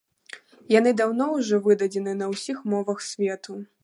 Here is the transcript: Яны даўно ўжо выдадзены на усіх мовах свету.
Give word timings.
Яны 0.75 0.93
даўно 1.01 1.27
ўжо 1.33 1.59
выдадзены 1.67 2.15
на 2.21 2.31
усіх 2.33 2.57
мовах 2.73 3.05
свету. 3.11 3.59